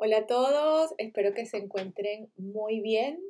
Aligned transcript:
Hola 0.00 0.18
a 0.18 0.26
todos, 0.28 0.94
espero 0.98 1.34
que 1.34 1.44
se 1.44 1.56
encuentren 1.56 2.30
muy 2.36 2.78
bien. 2.78 3.20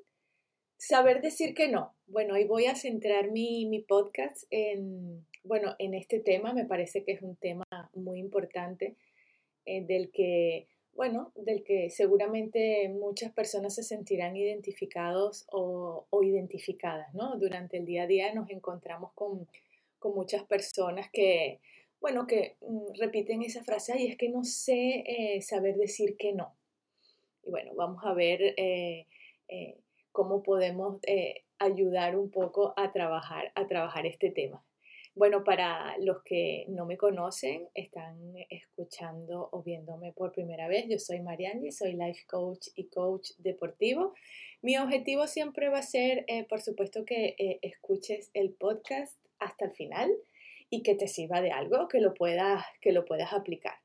Saber 0.77 1.23
decir 1.23 1.55
que 1.55 1.67
no. 1.69 1.95
Bueno, 2.07 2.35
hoy 2.35 2.45
voy 2.45 2.67
a 2.67 2.75
centrar 2.75 3.31
mi, 3.31 3.65
mi, 3.65 3.81
podcast 3.81 4.45
en, 4.51 5.27
bueno, 5.45 5.77
en 5.79 5.95
este 5.95 6.21
tema. 6.21 6.53
Me 6.53 6.67
parece 6.67 7.05
que 7.05 7.13
es 7.13 7.23
un 7.23 7.37
tema 7.37 7.65
muy 7.95 8.19
importante 8.19 8.97
eh, 9.65 9.83
del 9.87 10.11
que, 10.11 10.69
bueno, 10.93 11.33
del 11.37 11.65
que 11.65 11.89
seguramente 11.89 12.91
muchas 12.91 13.33
personas 13.33 13.75
se 13.75 13.83
sentirán 13.83 14.37
identificados 14.37 15.47
o, 15.51 16.07
o, 16.11 16.23
identificadas, 16.23 17.15
¿no? 17.15 17.39
Durante 17.39 17.79
el 17.79 17.87
día 17.87 18.03
a 18.03 18.07
día 18.07 18.35
nos 18.35 18.51
encontramos 18.51 19.13
con, 19.15 19.49
con 19.99 20.15
muchas 20.15 20.45
personas 20.45 21.09
que, 21.11 21.61
bueno, 22.01 22.27
que 22.27 22.57
mm, 22.61 22.99
repiten 22.99 23.43
esa 23.43 23.65
frase, 23.65 24.01
y 24.01 24.07
es 24.07 24.17
que 24.17 24.29
no 24.29 24.45
sé 24.45 25.05
eh, 25.07 25.43
saber 25.43 25.77
decir 25.77 26.17
que 26.17 26.33
no. 26.33 26.55
Y 27.45 27.51
bueno, 27.51 27.73
vamos 27.75 28.03
a 28.05 28.15
ver 28.15 28.43
eh, 28.43 29.07
eh, 29.49 29.77
cómo 30.13 30.43
podemos 30.43 31.01
ayudar 31.59 32.17
un 32.17 32.31
poco 32.31 32.75
a 32.77 32.93
trabajar, 32.93 33.53
a 33.55 33.67
trabajar 33.67 34.07
este 34.07 34.31
tema. 34.31 34.63
Bueno, 35.15 35.43
para 35.43 35.97
los 35.99 36.23
que 36.23 36.67
no 36.69 36.87
me 36.87 36.97
conocen, 36.97 37.67
están 37.75 38.35
escuchando 38.51 39.49
o 39.51 39.63
viéndome 39.65 40.13
por 40.13 40.33
primera 40.33 40.69
vez, 40.69 40.87
yo 40.89 40.99
soy 40.99 41.21
Marianne, 41.21 41.73
soy 41.73 41.95
life 41.95 42.25
coach 42.29 42.69
y 42.77 42.85
coach 42.85 43.31
deportivo. 43.39 44.15
Mi 44.63 44.77
objetivo 44.77 45.27
siempre 45.27 45.71
va 45.71 45.79
a 45.79 45.83
ser, 45.83 46.25
por 46.49 46.61
supuesto, 46.61 47.05
que 47.05 47.59
escuches 47.63 48.31
el 48.35 48.53
podcast 48.53 49.19
hasta 49.41 49.65
el 49.65 49.73
final 49.73 50.11
y 50.71 50.83
que 50.83 50.95
te 50.95 51.09
sirva 51.09 51.41
de 51.41 51.51
algo, 51.51 51.89
que 51.89 52.01
lo 52.01 52.15
puedas, 52.15 52.65
que 52.81 52.93
lo 52.93 53.05
puedas 53.05 53.33
aplicar. 53.33 53.79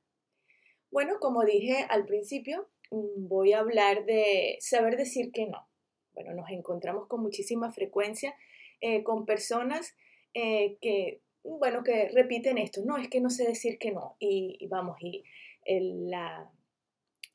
Bueno, 0.91 1.15
como 1.19 1.43
dije 1.43 1.85
al 1.89 2.05
principio, 2.05 2.69
mm, 2.91 3.27
voy 3.27 3.53
a 3.53 3.59
hablar 3.59 4.05
de 4.05 4.57
saber 4.59 4.97
decir 4.97 5.31
que 5.31 5.47
no. 5.47 5.67
Bueno, 6.13 6.33
nos 6.33 6.49
encontramos 6.51 7.07
con 7.07 7.21
muchísima 7.21 7.71
frecuencia 7.71 8.35
eh, 8.81 9.03
con 9.03 9.25
personas 9.25 9.95
eh, 10.33 10.77
que, 10.81 11.21
bueno, 11.43 11.83
que 11.83 12.09
repiten 12.09 12.57
esto, 12.57 12.81
no, 12.85 12.97
es 12.97 13.07
que 13.07 13.21
no 13.21 13.29
sé 13.29 13.45
decir 13.45 13.79
que 13.79 13.91
no. 13.91 14.15
Y, 14.19 14.67
vamos, 14.67 14.97
y 15.01 15.23
la, 15.65 16.51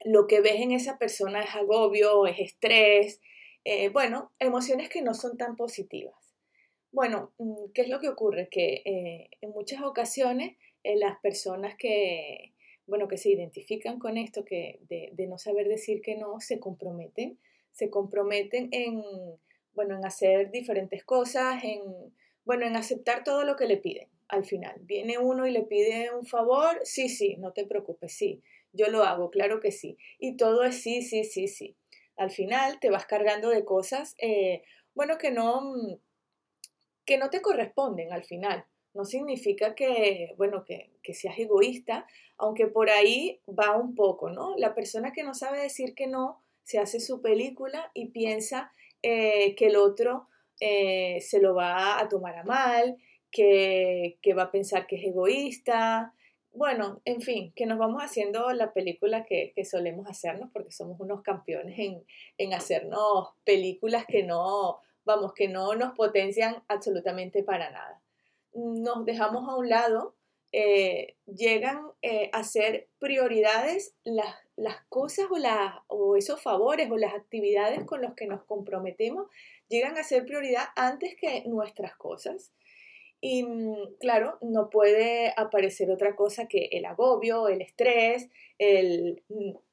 lo 0.04 0.26
que 0.26 0.40
ves 0.40 0.60
en 0.60 0.72
esa 0.72 0.98
persona 0.98 1.42
es 1.42 1.54
agobio, 1.54 2.26
es 2.26 2.38
estrés, 2.38 3.20
eh, 3.64 3.88
bueno, 3.88 4.32
emociones 4.38 4.88
que 4.88 5.02
no 5.02 5.14
son 5.14 5.36
tan 5.36 5.56
positivas. 5.56 6.27
Bueno, 6.98 7.32
mm, 7.38 7.70
¿qué 7.74 7.82
es 7.82 7.88
lo 7.88 8.00
que 8.00 8.08
ocurre? 8.08 8.48
Que 8.50 8.82
eh, 8.84 9.30
en 9.40 9.50
muchas 9.50 9.82
ocasiones 9.82 10.56
eh, 10.82 10.96
las 10.96 11.16
personas 11.20 11.76
que, 11.76 12.54
bueno, 12.88 13.06
que 13.06 13.18
se 13.18 13.30
identifican 13.30 14.00
con 14.00 14.18
esto, 14.18 14.44
que 14.44 14.80
de, 14.88 15.26
no 15.28 15.38
saber 15.38 15.68
decir 15.68 16.02
que 16.02 16.16
no, 16.16 16.40
se 16.40 16.58
comprometen, 16.58 17.38
se 17.70 17.88
comprometen 17.88 18.68
en, 18.72 19.04
bueno, 19.74 19.96
en 19.96 20.04
hacer 20.04 20.50
diferentes 20.50 21.04
cosas, 21.04 21.62
en, 21.62 21.82
bueno, 22.44 22.66
en 22.66 22.74
aceptar 22.74 23.22
todo 23.22 23.44
lo 23.44 23.54
que 23.54 23.68
le 23.68 23.76
piden 23.76 24.08
al 24.26 24.44
final. 24.44 24.74
Viene 24.80 25.18
uno 25.18 25.46
y 25.46 25.52
le 25.52 25.62
pide 25.62 26.12
un 26.12 26.26
favor, 26.26 26.80
sí, 26.82 27.08
sí, 27.08 27.36
no 27.36 27.52
te 27.52 27.64
preocupes, 27.64 28.12
sí, 28.12 28.42
yo 28.72 28.88
lo 28.88 29.04
hago, 29.04 29.30
claro 29.30 29.60
que 29.60 29.70
sí. 29.70 29.98
Y 30.18 30.36
todo 30.36 30.64
es 30.64 30.82
sí, 30.82 31.02
sí, 31.02 31.22
sí, 31.22 31.46
sí. 31.46 31.76
Al 32.16 32.32
final 32.32 32.80
te 32.80 32.90
vas 32.90 33.06
cargando 33.06 33.50
de 33.50 33.64
cosas, 33.64 34.16
eh, 34.18 34.64
bueno, 34.96 35.16
que 35.16 35.30
no 35.30 35.60
mm, 35.60 36.07
que 37.08 37.16
no 37.16 37.30
te 37.30 37.40
corresponden 37.40 38.12
al 38.12 38.22
final. 38.22 38.66
No 38.92 39.06
significa 39.06 39.74
que, 39.74 40.34
bueno, 40.36 40.66
que, 40.66 41.14
seas 41.14 41.38
egoísta, 41.38 42.06
aunque 42.36 42.66
por 42.66 42.90
ahí 42.90 43.40
va 43.48 43.78
un 43.78 43.94
poco, 43.94 44.28
¿no? 44.28 44.54
La 44.58 44.74
persona 44.74 45.10
que 45.10 45.22
no 45.22 45.32
sabe 45.32 45.58
decir 45.62 45.94
que 45.94 46.06
no, 46.06 46.42
se 46.64 46.78
hace 46.78 47.00
su 47.00 47.22
película 47.22 47.90
y 47.94 48.08
piensa 48.08 48.72
eh, 49.02 49.54
que 49.54 49.68
el 49.68 49.76
otro 49.76 50.28
eh, 50.60 51.22
se 51.22 51.40
lo 51.40 51.54
va 51.54 51.98
a 51.98 52.10
tomar 52.10 52.36
a 52.36 52.44
mal, 52.44 52.98
que, 53.30 54.18
va 54.36 54.42
a 54.42 54.50
pensar 54.50 54.86
que 54.86 54.96
es 54.96 55.04
egoísta. 55.04 56.12
Bueno, 56.52 57.00
en 57.06 57.22
fin, 57.22 57.54
que 57.56 57.64
nos 57.64 57.78
vamos 57.78 58.02
haciendo 58.02 58.52
la 58.52 58.74
película 58.74 59.24
que, 59.24 59.54
solemos 59.64 60.06
hacernos 60.10 60.50
porque 60.52 60.72
somos 60.72 61.00
unos 61.00 61.22
campeones 61.22 61.78
en, 61.78 62.04
en 62.36 62.52
hacernos 62.52 63.30
películas 63.44 64.04
que 64.06 64.24
no, 64.24 64.80
vamos, 65.08 65.32
que 65.32 65.48
no 65.48 65.74
nos 65.74 65.94
potencian 65.94 66.62
absolutamente 66.68 67.42
para 67.42 67.70
nada. 67.70 68.00
Nos 68.52 69.04
dejamos 69.06 69.48
a 69.48 69.56
un 69.56 69.68
lado, 69.68 70.14
eh, 70.52 71.16
llegan 71.26 71.80
eh, 72.02 72.30
a 72.32 72.44
ser 72.44 72.88
prioridades 72.98 73.94
las, 74.04 74.36
las 74.56 74.76
cosas 74.88 75.26
o, 75.30 75.36
o 75.88 76.16
esos 76.16 76.42
favores 76.42 76.90
o 76.90 76.96
las 76.98 77.14
actividades 77.14 77.84
con 77.84 78.02
los 78.02 78.14
que 78.14 78.26
nos 78.26 78.44
comprometemos, 78.44 79.28
llegan 79.68 79.96
a 79.96 80.04
ser 80.04 80.26
prioridad 80.26 80.64
antes 80.76 81.16
que 81.16 81.44
nuestras 81.46 81.96
cosas. 81.96 82.52
Y 83.20 83.42
mm, 83.42 83.96
claro, 83.98 84.38
no 84.42 84.70
puede 84.70 85.32
aparecer 85.36 85.90
otra 85.90 86.14
cosa 86.14 86.46
que 86.46 86.68
el 86.72 86.84
agobio, 86.84 87.48
el 87.48 87.62
estrés, 87.62 88.28
el 88.58 89.22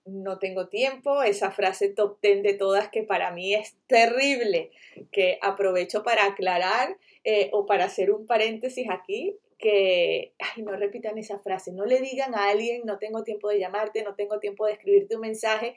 no 0.06 0.40
tengo 0.40 0.68
tiempo, 0.68 1.24
esa 1.24 1.52
frase 1.52 1.90
top 1.90 2.20
ten 2.22 2.44
de 2.44 2.54
todas 2.54 2.90
que 2.90 3.04
para 3.04 3.32
mí 3.32 3.54
es 3.54 3.76
terrible, 3.88 4.72
que 5.12 5.40
aprovecho 5.42 6.04
para 6.04 6.26
aclarar 6.26 6.98
eh, 7.24 7.50
o 7.54 7.66
para 7.66 7.86
hacer 7.86 8.12
un 8.12 8.26
paréntesis 8.26 8.88
aquí, 8.90 9.38
que 9.58 10.34
ay, 10.40 10.64
no 10.64 10.76
repitan 10.76 11.18
esa 11.18 11.40
frase, 11.40 11.72
no 11.72 11.86
le 11.86 12.02
digan 12.02 12.36
a 12.36 12.50
alguien 12.50 12.84
no 12.86 13.00
tengo 13.00 13.24
tiempo 13.24 13.50
de 13.50 13.60
llamarte, 13.60 14.04
no 14.04 14.16
tengo 14.16 14.40
tiempo 14.40 14.66
de 14.66 14.74
escribirte 14.74 15.16
un 15.16 15.22
mensaje, 15.22 15.76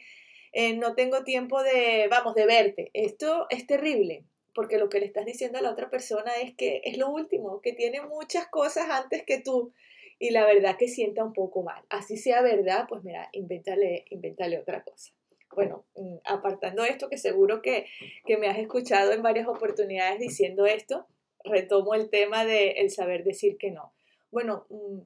eh, 0.52 0.74
no 0.74 0.94
tengo 0.94 1.24
tiempo 1.24 1.62
de, 1.62 2.08
vamos, 2.10 2.34
de 2.34 2.46
verte. 2.46 2.90
Esto 2.94 3.46
es 3.50 3.66
terrible 3.66 4.24
porque 4.58 4.78
lo 4.78 4.88
que 4.88 4.98
le 4.98 5.06
estás 5.06 5.24
diciendo 5.24 5.58
a 5.58 5.62
la 5.62 5.70
otra 5.70 5.88
persona 5.88 6.32
es 6.42 6.52
que 6.52 6.80
es 6.82 6.98
lo 6.98 7.08
último, 7.08 7.60
que 7.60 7.72
tiene 7.74 8.00
muchas 8.00 8.48
cosas 8.48 8.90
antes 8.90 9.22
que 9.22 9.40
tú 9.40 9.72
y 10.18 10.30
la 10.30 10.44
verdad 10.44 10.76
que 10.76 10.88
sienta 10.88 11.22
un 11.22 11.32
poco 11.32 11.62
mal. 11.62 11.80
Así 11.90 12.16
sea 12.16 12.42
verdad, 12.42 12.86
pues 12.88 13.04
mira, 13.04 13.28
invéntale, 13.30 14.04
invéntale 14.10 14.58
otra 14.58 14.82
cosa. 14.82 15.12
Bueno, 15.54 15.84
mm, 15.94 16.16
apartando 16.24 16.82
esto, 16.82 17.08
que 17.08 17.18
seguro 17.18 17.62
que, 17.62 17.86
me 18.26 18.48
has 18.48 18.58
escuchado 18.58 19.12
en 19.12 19.22
varias 19.22 19.46
oportunidades 19.46 20.18
diciendo 20.18 20.66
esto, 20.66 21.06
retomo 21.44 21.94
el 21.94 22.10
tema 22.10 22.44
de 22.44 22.70
el 22.78 22.90
saber 22.90 23.22
decir 23.22 23.58
que 23.58 23.70
no. 23.70 23.92
Bueno, 24.32 24.66
mm, 24.70 25.02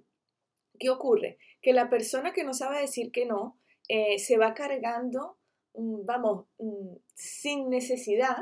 ¿qué 0.79 0.89
ocurre? 0.89 1.37
Que 1.61 1.75
la 1.75 1.91
persona 1.91 2.33
que 2.33 2.45
no 2.45 2.55
sabe 2.55 2.81
decir 2.81 3.13
que 3.13 3.27
no 3.27 3.59
eh, 3.91 4.19
se 4.19 4.39
va 4.39 4.55
cargando, 4.55 5.37
mm, 5.75 6.07
vamos, 6.07 6.47
sin 7.15 7.69
necesidad 7.69 8.39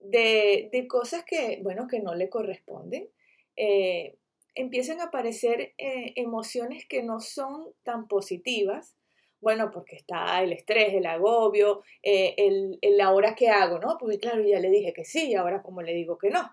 de, 0.00 0.86
cosas 0.88 1.24
que, 1.24 1.60
bueno, 1.62 1.86
que 1.86 2.00
no 2.00 2.14
le 2.14 2.28
corresponden. 2.28 3.08
Eh, 3.56 4.16
empiezan 4.54 5.00
a 5.00 5.04
aparecer 5.04 5.74
eh, 5.78 6.12
emociones 6.16 6.86
que 6.86 7.02
no 7.02 7.20
son 7.20 7.68
tan 7.82 8.08
positivas. 8.08 8.96
Bueno, 9.40 9.70
porque 9.70 9.96
está 9.96 10.42
el 10.42 10.52
estrés, 10.52 10.92
el 10.92 11.06
agobio, 11.06 11.82
eh, 12.02 12.34
el, 12.36 12.78
la 12.82 13.12
hora 13.12 13.34
que 13.34 13.48
hago, 13.48 13.78
¿no? 13.78 13.96
Porque 13.98 14.18
claro, 14.18 14.42
ya 14.42 14.60
le 14.60 14.68
dije 14.70 14.92
que 14.92 15.04
sí, 15.04 15.30
y 15.30 15.34
ahora 15.34 15.62
como 15.62 15.80
le 15.80 15.94
digo 15.94 16.18
que 16.18 16.28
no. 16.28 16.50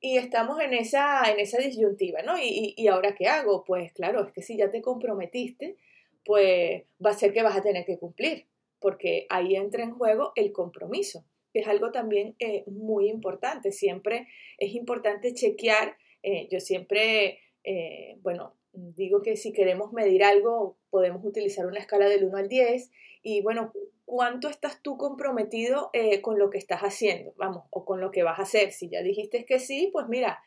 Y 0.00 0.18
estamos 0.18 0.60
en 0.60 0.72
esa, 0.74 1.28
en 1.32 1.40
esa 1.40 1.58
disyuntiva, 1.58 2.22
¿no? 2.22 2.38
Y, 2.38 2.74
y 2.76 2.86
ahora 2.86 3.16
qué 3.16 3.26
hago? 3.26 3.64
Pues 3.64 3.92
claro, 3.92 4.24
es 4.24 4.32
que 4.32 4.42
si 4.42 4.56
ya 4.56 4.70
te 4.70 4.82
comprometiste, 4.82 5.76
pues 6.24 6.84
va 7.04 7.10
a 7.10 7.14
ser 7.14 7.32
que 7.32 7.42
vas 7.42 7.56
a 7.56 7.62
tener 7.62 7.84
que 7.84 7.98
cumplir, 7.98 8.46
porque 8.78 9.26
ahí 9.30 9.56
entra 9.56 9.82
en 9.82 9.92
juego 9.92 10.32
el 10.36 10.52
compromiso 10.52 11.24
es 11.54 11.66
algo 11.66 11.90
también 11.92 12.34
eh, 12.38 12.64
muy 12.66 13.08
importante. 13.08 13.72
Siempre 13.72 14.28
es 14.58 14.74
importante 14.74 15.34
chequear, 15.34 15.96
eh, 16.22 16.48
yo 16.50 16.60
siempre, 16.60 17.40
eh, 17.64 18.18
bueno, 18.22 18.54
digo 18.72 19.22
que 19.22 19.36
si 19.36 19.52
queremos 19.52 19.92
medir 19.92 20.22
algo, 20.22 20.76
podemos 20.90 21.24
utilizar 21.24 21.66
una 21.66 21.80
escala 21.80 22.08
del 22.08 22.24
1 22.24 22.36
al 22.36 22.48
10 22.48 22.90
y 23.22 23.42
bueno, 23.42 23.72
¿cuánto 24.04 24.48
estás 24.48 24.82
tú 24.82 24.96
comprometido 24.96 25.90
con 26.22 26.38
lo 26.38 26.50
que 26.50 26.58
estás 26.58 26.82
haciendo? 26.82 27.32
Vamos, 27.36 27.64
o 27.70 27.84
con 27.84 28.00
lo 28.00 28.10
que 28.10 28.22
vas 28.22 28.38
a 28.38 28.42
hacer. 28.42 28.72
Si 28.72 28.88
ya 28.88 29.02
dijiste 29.02 29.44
que 29.44 29.58
sí, 29.58 29.90
pues 29.92 30.06
mira, 30.08 30.42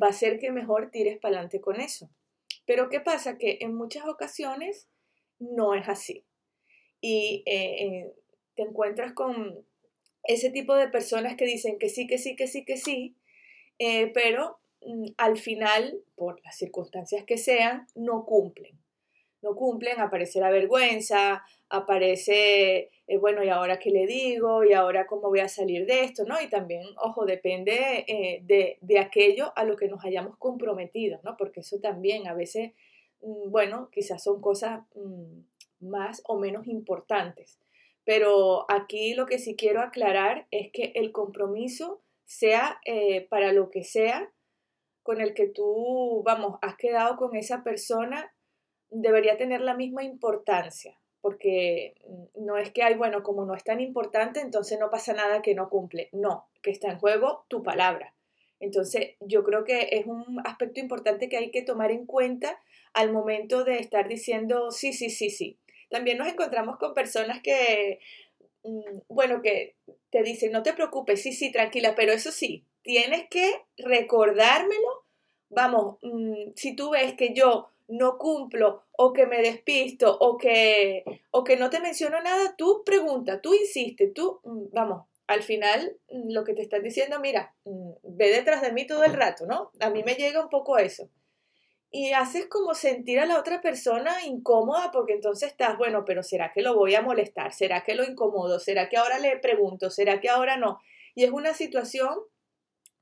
va 0.00 0.08
a 0.08 0.12
ser 0.12 0.38
que 0.38 0.52
mejor 0.52 0.90
tires 0.90 1.18
para 1.18 1.36
adelante 1.36 1.60
con 1.60 1.80
eso. 1.80 2.08
Pero 2.64 2.88
¿qué 2.88 3.00
pasa? 3.00 3.38
Que 3.38 3.58
en 3.60 3.74
muchas 3.74 4.06
ocasiones 4.06 4.88
no 5.40 5.74
es 5.74 5.88
así. 5.88 6.24
Y 7.00 7.42
te 7.44 8.62
encuentras 8.62 9.12
con, 9.12 9.64
ese 10.28 10.50
tipo 10.50 10.76
de 10.76 10.88
personas 10.88 11.36
que 11.36 11.46
dicen 11.46 11.78
que 11.78 11.88
sí, 11.88 12.06
que 12.06 12.18
sí, 12.18 12.36
que 12.36 12.46
sí, 12.46 12.64
que 12.64 12.76
sí, 12.76 13.16
eh, 13.78 14.12
pero 14.12 14.58
mm, 14.82 15.06
al 15.16 15.38
final, 15.38 16.00
por 16.14 16.40
las 16.44 16.56
circunstancias 16.56 17.24
que 17.24 17.38
sean, 17.38 17.86
no 17.94 18.24
cumplen. 18.24 18.78
No 19.40 19.54
cumplen, 19.54 20.00
aparece 20.00 20.40
la 20.40 20.50
vergüenza, 20.50 21.44
aparece, 21.70 22.90
eh, 23.06 23.16
bueno, 23.18 23.42
¿y 23.42 23.48
ahora 23.48 23.78
qué 23.78 23.90
le 23.90 24.06
digo? 24.06 24.64
¿Y 24.64 24.74
ahora 24.74 25.06
cómo 25.06 25.28
voy 25.28 25.40
a 25.40 25.48
salir 25.48 25.86
de 25.86 26.04
esto? 26.04 26.24
¿no? 26.24 26.40
Y 26.40 26.48
también, 26.48 26.82
ojo, 27.02 27.24
depende 27.24 28.04
eh, 28.06 28.42
de, 28.80 28.98
aquello 28.98 29.52
a 29.56 29.64
lo 29.64 29.76
que 29.76 29.88
nos 29.88 30.04
hayamos 30.04 30.36
comprometido, 30.36 31.20
¿no? 31.22 31.36
Porque 31.36 31.60
eso 31.60 31.78
también 31.80 32.26
a 32.26 32.34
veces, 32.34 32.72
mm, 33.22 33.50
bueno, 33.50 33.88
quizás 33.90 34.22
son 34.22 34.42
cosas 34.42 34.80
mm, 34.94 35.88
más 35.88 36.20
o 36.26 36.38
menos 36.38 36.66
importantes. 36.66 37.58
Pero 38.08 38.64
aquí 38.70 39.12
lo 39.12 39.26
que 39.26 39.38
sí 39.38 39.54
quiero 39.54 39.82
aclarar 39.82 40.46
es 40.50 40.72
que 40.72 40.92
el 40.94 41.12
compromiso, 41.12 42.00
sea 42.24 42.80
eh, 42.86 43.26
para 43.28 43.52
lo 43.52 43.68
que 43.68 43.84
sea, 43.84 44.32
con 45.02 45.20
el 45.20 45.34
que 45.34 45.46
tú, 45.46 46.22
vamos, 46.24 46.58
has 46.62 46.76
quedado 46.76 47.18
con 47.18 47.36
esa 47.36 47.62
persona, 47.62 48.32
debería 48.88 49.36
tener 49.36 49.60
la 49.60 49.74
misma 49.74 50.04
importancia, 50.04 50.98
porque 51.20 51.96
no 52.34 52.56
es 52.56 52.72
que 52.72 52.82
hay, 52.82 52.94
bueno, 52.94 53.22
como 53.22 53.44
no 53.44 53.54
es 53.54 53.62
tan 53.62 53.78
importante, 53.78 54.40
entonces 54.40 54.80
no 54.80 54.88
pasa 54.90 55.12
nada 55.12 55.42
que 55.42 55.54
no 55.54 55.68
cumple. 55.68 56.08
No, 56.12 56.48
que 56.62 56.70
está 56.70 56.90
en 56.90 56.98
juego 56.98 57.44
tu 57.48 57.62
palabra. 57.62 58.14
Entonces, 58.58 59.16
yo 59.20 59.44
creo 59.44 59.64
que 59.64 59.86
es 59.92 60.06
un 60.06 60.40
aspecto 60.46 60.80
importante 60.80 61.28
que 61.28 61.36
hay 61.36 61.50
que 61.50 61.60
tomar 61.60 61.90
en 61.90 62.06
cuenta 62.06 62.58
al 62.94 63.12
momento 63.12 63.64
de 63.64 63.80
estar 63.80 64.08
diciendo 64.08 64.70
sí, 64.70 64.94
sí, 64.94 65.10
sí, 65.10 65.28
sí. 65.28 65.58
También 65.88 66.18
nos 66.18 66.28
encontramos 66.28 66.78
con 66.78 66.94
personas 66.94 67.40
que, 67.42 68.00
mm, 68.64 68.98
bueno, 69.08 69.42
que 69.42 69.76
te 70.10 70.22
dicen, 70.22 70.52
no 70.52 70.62
te 70.62 70.72
preocupes, 70.72 71.22
sí, 71.22 71.32
sí, 71.32 71.52
tranquila, 71.52 71.94
pero 71.94 72.12
eso 72.12 72.30
sí, 72.32 72.64
tienes 72.82 73.28
que 73.28 73.62
recordármelo. 73.78 75.04
Vamos, 75.50 75.98
mm, 76.02 76.52
si 76.56 76.76
tú 76.76 76.90
ves 76.90 77.14
que 77.14 77.34
yo 77.34 77.68
no 77.88 78.18
cumplo 78.18 78.84
o 78.92 79.12
que 79.12 79.26
me 79.26 79.40
despisto 79.40 80.16
o 80.18 80.36
que, 80.36 81.04
o 81.30 81.44
que 81.44 81.56
no 81.56 81.70
te 81.70 81.80
menciono 81.80 82.20
nada, 82.20 82.54
tú 82.56 82.82
pregunta, 82.84 83.40
tú 83.40 83.54
insiste, 83.54 84.08
tú, 84.08 84.40
mm, 84.44 84.64
vamos, 84.72 85.06
al 85.26 85.42
final 85.42 85.96
lo 86.08 86.44
que 86.44 86.54
te 86.54 86.62
están 86.62 86.82
diciendo, 86.82 87.20
mira, 87.20 87.54
ve 87.64 88.30
detrás 88.30 88.62
de 88.62 88.72
mí 88.72 88.86
todo 88.86 89.04
el 89.04 89.12
rato, 89.14 89.46
¿no? 89.46 89.72
A 89.80 89.90
mí 89.90 90.02
me 90.02 90.14
llega 90.14 90.42
un 90.42 90.48
poco 90.48 90.78
eso 90.78 91.10
y 91.90 92.12
haces 92.12 92.46
como 92.46 92.74
sentir 92.74 93.18
a 93.18 93.26
la 93.26 93.38
otra 93.38 93.60
persona 93.60 94.24
incómoda 94.26 94.90
porque 94.92 95.14
entonces 95.14 95.50
estás, 95.50 95.78
bueno, 95.78 96.04
pero 96.04 96.22
¿será 96.22 96.52
que 96.52 96.62
lo 96.62 96.74
voy 96.74 96.94
a 96.94 97.02
molestar? 97.02 97.52
¿Será 97.52 97.82
que 97.82 97.94
lo 97.94 98.04
incomodo? 98.04 98.58
¿Será 98.58 98.88
que 98.88 98.98
ahora 98.98 99.18
le 99.18 99.38
pregunto? 99.38 99.90
¿Será 99.90 100.20
que 100.20 100.28
ahora 100.28 100.56
no? 100.56 100.80
Y 101.14 101.24
es 101.24 101.30
una 101.30 101.54
situación 101.54 102.14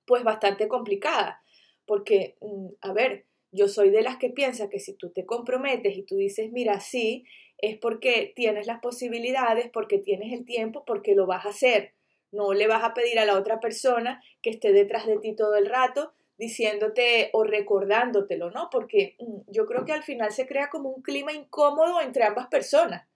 pues 0.05 0.23
bastante 0.23 0.69
complicada 0.69 1.43
porque, 1.87 2.37
mm, 2.41 2.69
a 2.81 2.93
ver, 2.93 3.27
yo 3.53 3.69
soy 3.69 3.91
de 3.91 4.03
las 4.03 4.19
que 4.19 4.31
piensa 4.31 4.69
que 4.69 4.81
si 4.81 4.95
tú 4.95 5.11
te 5.11 5.25
comprometes 5.25 5.97
y 5.97 6.03
tú 6.03 6.17
dices, 6.17 6.53
mira, 6.53 6.81
sí, 6.81 7.25
es 7.59 7.79
porque 7.79 8.33
tienes 8.37 8.67
las 8.67 8.81
posibilidades, 8.81 9.71
porque 9.73 9.99
tienes 9.99 10.33
el 10.33 10.45
tiempo, 10.45 10.85
porque 10.85 11.15
lo 11.15 11.27
vas 11.27 11.47
a 11.47 11.51
hacer. 11.51 11.95
No 12.33 12.53
le 12.53 12.67
vas 12.67 12.85
a 12.85 12.93
pedir 12.93 13.19
a 13.19 13.25
la 13.25 13.39
otra 13.39 13.61
persona 13.61 14.23
que 14.43 14.51
esté 14.51 14.73
detrás 14.73 15.07
de 15.07 15.19
ti 15.19 15.35
todo 15.35 15.57
el 15.57 15.67
rato, 15.67 16.13
diciéndote 16.39 17.31
o 17.33 17.45
recordándotelo, 17.45 18.51
¿no? 18.51 18.69
Porque 18.71 19.17
mm, 19.19 19.51
yo 19.51 19.67
creo 19.67 19.85
que 19.85 19.93
al 19.93 20.03
final 20.03 20.33
se 20.33 20.47
crea 20.47 20.69
como 20.69 20.91
un 20.91 21.03
clima 21.03 21.33
incómodo 21.33 22.01
entre 22.01 22.25
ambas 22.25 22.49
personas, 22.49 23.09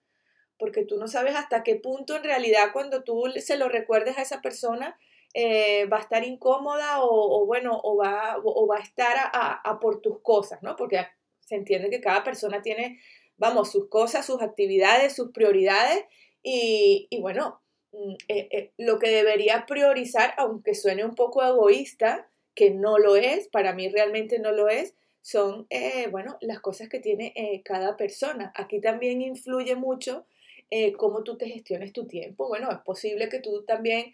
porque 0.57 0.85
tú 0.85 0.97
no 0.97 1.07
sabes 1.07 1.35
hasta 1.35 1.63
qué 1.63 1.75
punto 1.75 2.15
en 2.15 2.23
realidad 2.23 2.71
cuando 2.73 3.03
tú 3.03 3.23
se 3.37 3.57
lo 3.57 3.69
recuerdes 3.69 4.17
a 4.17 4.21
esa 4.21 4.41
persona 4.41 4.97
eh, 5.33 5.85
va 5.85 5.97
a 5.97 6.01
estar 6.01 6.23
incómoda 6.25 6.97
o, 7.01 7.45
bueno, 7.45 7.79
o 7.83 7.95
va, 7.95 8.37
o 8.43 8.67
va 8.67 8.77
a 8.77 8.81
estar 8.81 9.15
a, 9.17 9.79
por 9.79 10.01
tus 10.01 10.19
cosas, 10.21 10.61
¿no? 10.61 10.75
Porque 10.75 11.05
se 11.39 11.55
entiende 11.55 11.89
que 11.89 12.01
cada 12.01 12.23
persona 12.23 12.61
tiene, 12.61 12.99
vamos, 13.37 13.71
sus 13.71 13.87
cosas, 13.87 14.25
sus 14.25 14.41
actividades, 14.41 15.15
sus 15.15 15.31
prioridades 15.31 16.03
y, 16.43 17.07
bueno, 17.21 17.61
mm, 17.93 18.13
eh, 18.27 18.49
eh, 18.51 18.73
lo 18.77 18.99
que 18.99 19.09
debería 19.09 19.65
priorizar, 19.65 20.33
aunque 20.37 20.75
suene 20.75 21.05
un 21.05 21.15
poco 21.15 21.43
egoísta, 21.43 22.29
que 22.55 22.71
no 22.71 22.97
lo 22.97 23.15
es, 23.15 23.47
para 23.47 23.73
mí 23.73 23.89
realmente 23.89 24.39
no 24.39 24.51
lo 24.51 24.69
es, 24.69 24.95
son, 25.21 25.67
eh, 25.69 26.07
bueno, 26.09 26.37
las 26.41 26.59
cosas 26.59 26.89
que 26.89 26.99
tiene 26.99 27.33
eh, 27.35 27.61
cada 27.63 27.95
persona. 27.95 28.51
Aquí 28.55 28.81
también 28.81 29.21
influye 29.21 29.75
mucho 29.75 30.25
eh, 30.71 30.93
cómo 30.93 31.23
tú 31.23 31.37
te 31.37 31.47
gestiones 31.47 31.93
tu 31.93 32.07
tiempo. 32.07 32.47
Bueno, 32.47 32.71
es 32.71 32.79
posible 32.79 33.29
que 33.29 33.39
tú 33.39 33.63
también, 33.63 34.13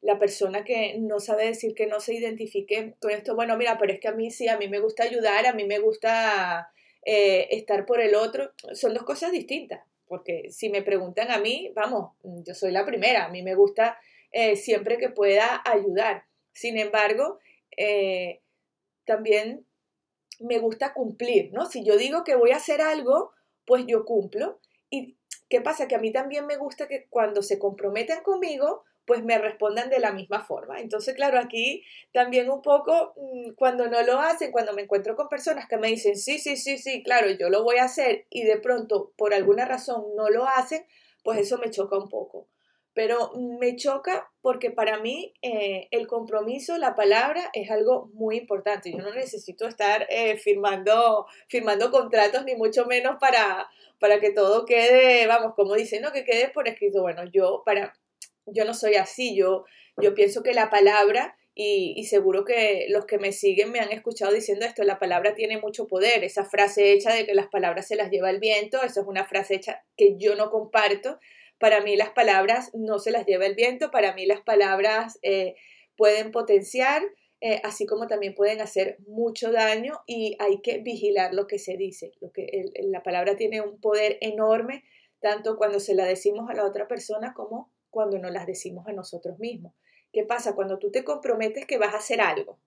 la 0.00 0.18
persona 0.18 0.64
que 0.64 0.96
no 0.98 1.18
sabe 1.20 1.46
decir 1.46 1.74
que 1.74 1.86
no 1.86 2.00
se 2.00 2.14
identifique 2.14 2.94
con 3.00 3.10
esto, 3.10 3.34
bueno, 3.34 3.56
mira, 3.56 3.76
pero 3.78 3.92
es 3.92 4.00
que 4.00 4.08
a 4.08 4.12
mí 4.12 4.30
sí, 4.30 4.48
a 4.48 4.56
mí 4.56 4.68
me 4.68 4.80
gusta 4.80 5.04
ayudar, 5.04 5.46
a 5.46 5.52
mí 5.52 5.64
me 5.64 5.78
gusta 5.78 6.70
estar 7.02 7.84
por 7.84 8.00
el 8.00 8.14
otro, 8.14 8.52
son 8.72 8.94
dos 8.94 9.02
cosas 9.02 9.32
distintas. 9.32 9.80
Porque 10.06 10.50
si 10.50 10.68
me 10.68 10.82
preguntan 10.82 11.30
a 11.30 11.38
mí, 11.38 11.70
vamos, 11.74 12.12
yo 12.22 12.54
soy 12.54 12.70
la 12.70 12.86
primera, 12.86 13.26
a 13.26 13.28
mí 13.28 13.42
me 13.42 13.54
gusta 13.54 13.98
siempre 14.54 14.98
que 14.98 15.10
pueda 15.10 15.62
ayudar 15.64 16.24
sin 16.54 16.78
embargo, 16.78 17.40
eh, 17.76 18.40
también 19.04 19.66
me 20.40 20.58
gusta 20.58 20.94
cumplir, 20.94 21.52
¿no? 21.52 21.66
Si 21.66 21.84
yo 21.84 21.96
digo 21.96 22.24
que 22.24 22.36
voy 22.36 22.52
a 22.52 22.56
hacer 22.56 22.80
algo, 22.80 23.32
pues 23.66 23.84
yo 23.86 24.04
cumplo. 24.04 24.60
¿Y 24.90 25.16
qué 25.48 25.60
pasa? 25.60 25.88
Que 25.88 25.96
a 25.96 26.00
mí 26.00 26.12
también 26.12 26.46
me 26.46 26.56
gusta 26.56 26.88
que 26.88 27.06
cuando 27.10 27.42
se 27.42 27.58
comprometen 27.58 28.22
conmigo, 28.22 28.84
pues 29.06 29.22
me 29.22 29.36
respondan 29.36 29.90
de 29.90 29.98
la 29.98 30.12
misma 30.12 30.44
forma. 30.44 30.80
Entonces, 30.80 31.14
claro, 31.14 31.38
aquí 31.38 31.84
también 32.12 32.50
un 32.50 32.62
poco, 32.62 33.14
mm, 33.16 33.52
cuando 33.54 33.88
no 33.88 34.02
lo 34.02 34.20
hacen, 34.20 34.52
cuando 34.52 34.72
me 34.72 34.82
encuentro 34.82 35.16
con 35.16 35.28
personas 35.28 35.68
que 35.68 35.76
me 35.76 35.88
dicen, 35.88 36.16
sí, 36.16 36.38
sí, 36.38 36.56
sí, 36.56 36.78
sí, 36.78 37.02
claro, 37.02 37.30
yo 37.30 37.50
lo 37.50 37.64
voy 37.64 37.76
a 37.78 37.84
hacer 37.84 38.26
y 38.30 38.44
de 38.44 38.56
pronto, 38.58 39.12
por 39.16 39.34
alguna 39.34 39.66
razón, 39.66 40.04
no 40.16 40.30
lo 40.30 40.46
hacen, 40.46 40.86
pues 41.22 41.38
eso 41.40 41.58
me 41.58 41.70
choca 41.70 41.98
un 41.98 42.08
poco 42.08 42.48
pero 42.94 43.32
me 43.34 43.74
choca 43.74 44.30
porque 44.40 44.70
para 44.70 44.98
mí 44.98 45.34
eh, 45.42 45.88
el 45.90 46.06
compromiso, 46.06 46.78
la 46.78 46.94
palabra 46.94 47.50
es 47.52 47.70
algo 47.70 48.08
muy 48.14 48.36
importante. 48.36 48.92
Yo 48.92 48.98
no 48.98 49.12
necesito 49.12 49.66
estar 49.66 50.06
eh, 50.10 50.36
firmando, 50.36 51.26
firmando 51.48 51.90
contratos 51.90 52.44
ni 52.44 52.54
mucho 52.54 52.86
menos 52.86 53.16
para, 53.18 53.68
para 53.98 54.20
que 54.20 54.30
todo 54.30 54.64
quede, 54.64 55.26
vamos, 55.26 55.54
como 55.56 55.74
dicen, 55.74 56.02
no, 56.02 56.12
que 56.12 56.24
quede 56.24 56.48
por 56.48 56.68
escrito. 56.68 57.02
Bueno, 57.02 57.24
yo, 57.24 57.62
para, 57.66 57.94
yo 58.46 58.64
no 58.64 58.74
soy 58.74 58.94
así, 58.94 59.34
yo, 59.34 59.64
yo 59.96 60.14
pienso 60.14 60.44
que 60.44 60.54
la 60.54 60.70
palabra, 60.70 61.36
y, 61.56 61.94
y 61.96 62.04
seguro 62.04 62.44
que 62.44 62.86
los 62.90 63.06
que 63.06 63.18
me 63.18 63.32
siguen 63.32 63.72
me 63.72 63.80
han 63.80 63.92
escuchado 63.92 64.32
diciendo 64.32 64.66
esto, 64.66 64.84
la 64.84 65.00
palabra 65.00 65.34
tiene 65.34 65.58
mucho 65.58 65.88
poder, 65.88 66.22
esa 66.22 66.44
frase 66.44 66.92
hecha 66.92 67.12
de 67.12 67.26
que 67.26 67.34
las 67.34 67.48
palabras 67.48 67.88
se 67.88 67.96
las 67.96 68.10
lleva 68.10 68.30
el 68.30 68.38
viento, 68.38 68.82
eso 68.82 69.00
es 69.00 69.06
una 69.06 69.24
frase 69.24 69.56
hecha 69.56 69.82
que 69.96 70.16
yo 70.16 70.36
no 70.36 70.50
comparto 70.50 71.18
para 71.58 71.80
mí 71.80 71.96
las 71.96 72.10
palabras 72.10 72.70
no 72.74 72.98
se 72.98 73.10
las 73.10 73.26
lleva 73.26 73.46
el 73.46 73.54
viento, 73.54 73.90
para 73.90 74.14
mí 74.14 74.26
las 74.26 74.40
palabras 74.40 75.18
eh, 75.22 75.54
pueden 75.96 76.30
potenciar, 76.30 77.02
eh, 77.40 77.60
así 77.62 77.86
como 77.86 78.06
también 78.06 78.34
pueden 78.34 78.60
hacer 78.60 78.98
mucho 79.06 79.52
daño 79.52 80.00
y 80.06 80.36
hay 80.38 80.60
que 80.60 80.78
vigilar 80.78 81.34
lo 81.34 81.46
que 81.46 81.58
se 81.58 81.76
dice. 81.76 82.12
Lo 82.20 82.32
que 82.32 82.64
la 82.82 83.02
palabra 83.02 83.36
tiene 83.36 83.60
un 83.60 83.80
poder 83.80 84.18
enorme, 84.20 84.84
tanto 85.20 85.56
cuando 85.56 85.80
se 85.80 85.94
la 85.94 86.04
decimos 86.04 86.50
a 86.50 86.54
la 86.54 86.64
otra 86.64 86.88
persona 86.88 87.34
como 87.34 87.70
cuando 87.90 88.18
nos 88.18 88.32
las 88.32 88.46
decimos 88.46 88.86
a 88.88 88.92
nosotros 88.92 89.38
mismos. 89.38 89.74
¿Qué 90.12 90.24
pasa? 90.24 90.54
Cuando 90.54 90.78
tú 90.78 90.90
te 90.90 91.04
comprometes 91.04 91.66
que 91.66 91.78
vas 91.78 91.94
a 91.94 91.98
hacer 91.98 92.20
algo, 92.20 92.58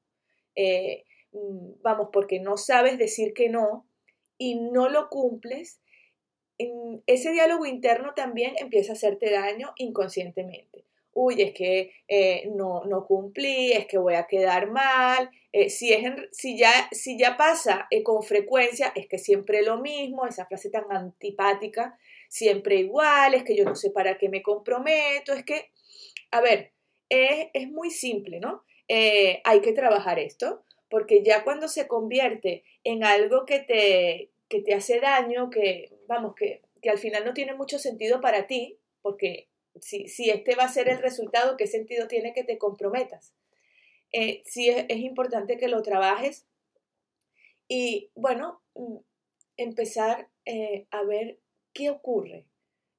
eh, 0.55 1.05
mm, 1.31 1.81
vamos, 1.81 2.09
porque 2.11 2.39
no 2.39 2.57
sabes 2.57 2.97
decir 2.97 3.33
que 3.33 3.49
no 3.49 3.87
y 4.37 4.55
no 4.55 4.89
lo 4.89 5.09
cumples, 5.09 5.79
ese 7.05 7.31
diálogo 7.31 7.65
interno 7.65 8.13
también 8.15 8.55
empieza 8.57 8.93
a 8.93 8.95
hacerte 8.95 9.29
daño 9.31 9.73
inconscientemente. 9.77 10.85
Uy, 11.19 11.41
es 11.41 11.53
que 11.53 11.93
eh, 12.07 12.47
no, 12.53 12.85
no, 12.85 13.07
cumplí, 13.07 13.71
es 13.71 13.87
que 13.87 13.97
voy 13.97 14.13
a 14.13 14.27
quedar 14.27 14.69
mal. 14.69 15.31
Eh, 15.51 15.71
si, 15.71 15.91
es 15.91 16.03
si, 16.31 16.57
ya, 16.57 16.71
si 16.91 17.17
ya 17.17 17.37
pasa 17.37 17.87
eh, 17.89 18.03
con 18.03 18.21
frecuencia, 18.21 18.93
es 18.95 19.07
que 19.07 19.17
siempre 19.17 19.63
lo 19.63 19.79
mismo, 19.79 20.27
esa 20.27 20.45
frase 20.45 20.69
tan 20.69 20.83
antipática, 20.91 21.97
siempre 22.27 22.75
igual, 22.75 23.33
es 23.33 23.43
que 23.43 23.55
yo 23.55 23.63
no 23.63 23.75
sé 23.75 23.89
para 23.89 24.19
qué 24.19 24.29
me 24.29 24.43
comprometo, 24.43 25.33
es 25.33 25.43
que, 25.43 25.71
a 26.29 26.39
ver, 26.39 26.71
es, 27.09 27.47
es 27.53 27.67
muy 27.67 27.89
simple, 27.89 28.39
¿no? 28.39 28.63
hay 28.89 29.59
que 29.61 29.73
trabajar 29.73 30.17
esto, 30.17 30.63
porque 30.89 31.21
ya 31.21 31.43
cuando 31.43 31.67
se 31.67 31.87
convierte 31.87 32.63
en 32.85 33.03
algo 33.03 33.45
que 33.45 33.59
te, 33.59 34.29
que 34.49 34.61
te 34.61 34.73
hace 34.73 34.99
daño, 34.99 35.49
que, 35.49 35.91
vamos, 36.07 36.35
que, 36.35 36.61
que 36.81 36.89
al 36.89 36.97
final 36.97 37.25
no 37.25 37.33
tiene 37.33 37.53
mucho 37.53 37.79
sentido 37.79 38.21
para 38.21 38.47
ti, 38.47 38.77
porque 39.01 39.47
si, 39.81 40.07
si, 40.07 40.29
este 40.29 40.55
va 40.55 40.63
a 40.63 40.69
ser 40.69 40.89
el 40.89 40.99
resultado, 40.99 41.57
¿qué 41.57 41.67
sentido 41.67 42.07
tiene 42.07 42.33
que 42.33 42.43
te 42.43 42.57
comprometas? 42.57 43.33
Eh, 44.11 44.41
sí 44.45 44.69
es, 44.69 44.97
importante 44.97 45.57
que 45.57 45.67
lo 45.67 45.81
trabajes 45.81 46.45
y, 47.67 48.09
bueno, 48.15 48.61
mm, 48.75 48.97
empezar 49.57 50.29
eh, 50.45 50.87
a 50.91 51.03
ver 51.03 51.39
qué 51.73 51.89
ocurre. 51.89 52.45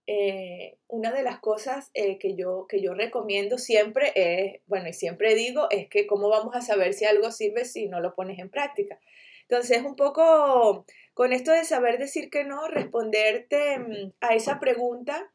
Eh, 0.06 0.78
una 0.86 1.12
de 1.12 1.22
las 1.22 1.38
cosas 1.38 1.90
que, 1.92 2.34
yo, 2.34 2.66
que 2.66 2.80
yo 2.80 2.94
recomiendo 2.94 3.58
siempre 3.58 4.12
es, 4.14 4.60
bueno, 4.66 4.88
y 4.88 4.94
siempre 4.94 5.34
digo, 5.34 5.68
es 5.70 5.88
que 5.88 6.06
cómo 6.06 6.30
vamos 6.30 6.54
a 6.56 6.62
saber 6.62 6.94
si 6.94 7.04
algo 7.04 7.30
sirve 7.30 7.66
si 7.66 7.88
no 7.88 8.00
lo 8.00 8.14
pones 8.14 8.38
en 8.38 8.48
práctica. 8.48 8.98
Entonces, 9.42 9.82
un 9.82 9.96
poco 9.96 10.86
con 11.18 11.32
esto 11.32 11.50
de 11.50 11.64
saber 11.64 11.98
decir 11.98 12.30
que 12.30 12.44
no, 12.44 12.68
responderte 12.68 13.76
mm, 13.76 14.12
a 14.20 14.36
esa 14.36 14.60
pregunta, 14.60 15.28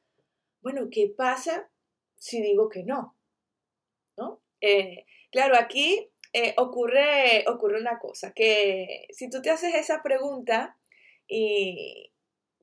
bueno, 0.62 0.88
¿qué 0.90 1.14
pasa 1.14 1.70
si 2.16 2.42
digo 2.42 2.70
que 2.70 2.84
no? 2.84 3.18
¿No? 4.16 4.42
Eh, 4.62 5.06
claro, 5.30 5.58
aquí 5.58 6.10
eh, 6.32 6.54
ocurre, 6.56 7.44
ocurre 7.50 7.82
una 7.82 8.00
cosa, 8.00 8.32
que 8.32 9.08
si 9.10 9.30
tú 9.30 9.42
te 9.42 9.50
haces 9.50 9.76
esa 9.76 10.02
pregunta 10.02 10.78
y 11.28 12.14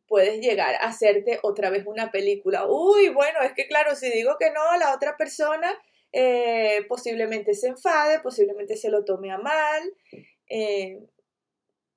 puedes 0.09 0.41
llegar 0.41 0.77
a 0.77 0.87
hacerte 0.87 1.41
otra 1.43 1.69
vez 1.69 1.85
una 1.87 2.11
película. 2.11 2.67
Uy, 2.67 3.11
bueno, 3.11 3.43
es 3.43 3.53
que 3.53 3.67
claro, 3.67 3.97
si 3.97 4.11
digo 4.11 4.37
que 4.41 4.51
no, 4.51 4.79
la 4.79 4.95
otra 4.95 5.19
persona 5.19 5.79
eh, 6.11 6.87
posiblemente 6.89 7.53
se 7.53 7.69
enfade, 7.69 8.21
posiblemente 8.21 8.79
se 8.79 8.89
lo 8.89 9.05
tome 9.05 9.31
a 9.31 9.37
mal. 9.37 9.83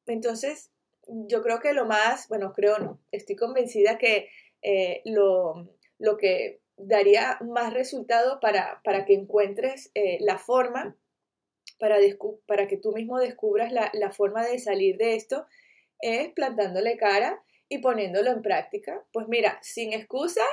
Entonces, 0.06 0.73
yo 1.08 1.42
creo 1.42 1.60
que 1.60 1.74
lo 1.74 1.86
más, 1.86 2.28
bueno, 2.28 2.54
creo 2.54 2.80
no, 2.80 3.00
estoy 3.12 3.36
convencida 3.36 3.98
que 3.98 4.30
eh, 4.62 5.02
lo, 5.06 5.70
lo, 6.00 6.18
que 6.18 6.62
daría 6.78 7.38
más 7.42 7.74
resultado 7.74 8.40
para, 8.40 8.82
para 8.84 9.06
que 9.06 9.14
encuentres 9.14 9.92
la 10.20 10.38
forma, 10.38 10.98
para, 11.80 11.98
para, 12.46 12.68
que 12.68 12.78
tú 12.78 12.94
mismo 12.94 13.20
descubras 13.20 13.72
la, 13.72 13.90
la 13.94 14.12
forma 14.12 14.46
de 14.46 14.60
salir 14.60 14.98
de 14.98 15.16
esto, 15.16 15.46
es 16.00 16.30
plantándole 16.34 16.98
cara 16.98 17.44
y 17.70 17.80
poniéndolo 17.80 18.32
en 18.32 18.42
práctica. 18.42 19.04
Pues 19.12 19.28
mira, 19.28 19.60
sin 19.62 19.94
excusa 19.94 20.44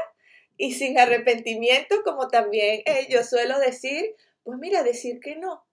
y 0.56 0.74
sin 0.74 0.98
arrepentimiento, 0.98 2.02
como 2.04 2.28
también 2.28 2.82
eh, 2.86 3.06
yo 3.10 3.24
suelo 3.24 3.58
decir, 3.58 4.14
pues 4.42 4.58
mira, 4.58 4.82
decir 4.82 5.20
que 5.20 5.36
no. 5.36 5.64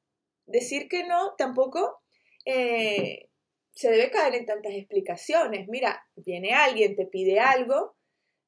Decir 0.46 0.88
que 0.88 1.04
no 1.04 1.36
tampoco 1.38 2.02
eh, 2.46 3.27
se 3.78 3.92
debe 3.92 4.10
caer 4.10 4.36
en 4.36 4.46
tantas 4.46 4.74
explicaciones. 4.74 5.68
Mira, 5.68 6.04
viene 6.16 6.54
alguien, 6.54 6.96
te 6.96 7.06
pide 7.06 7.40
algo, 7.40 7.96